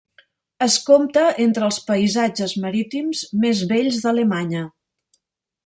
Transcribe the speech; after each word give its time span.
Es 0.65 0.77
compta 0.87 1.25
entre 1.43 1.67
els 1.67 1.77
paisatges 1.89 2.57
marítims 2.65 3.21
més 3.45 3.63
bells 3.73 4.01
d'Alemanya. 4.07 4.65